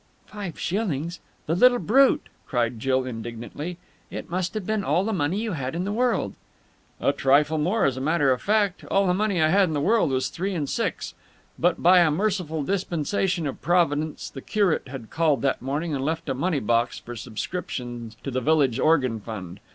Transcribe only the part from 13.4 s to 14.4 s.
of Providence